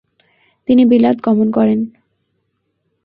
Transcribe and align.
তিনি 0.67 0.83
বিলাত 0.85 1.17
গমন 1.23 1.47
করেন। 1.51 1.79